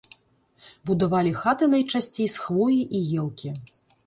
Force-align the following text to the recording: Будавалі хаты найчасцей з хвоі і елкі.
Будавалі 0.89 1.33
хаты 1.41 1.67
найчасцей 1.75 2.27
з 2.37 2.47
хвоі 2.47 2.81
і 3.03 3.05
елкі. 3.23 3.55